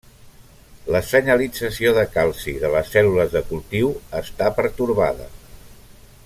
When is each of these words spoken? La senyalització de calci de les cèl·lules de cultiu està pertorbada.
La 0.95 1.01
senyalització 1.09 1.91
de 1.97 2.05
calci 2.15 2.55
de 2.63 2.73
les 2.77 2.89
cèl·lules 2.95 3.37
de 3.37 3.43
cultiu 3.53 3.93
està 4.23 4.49
pertorbada. 4.57 5.29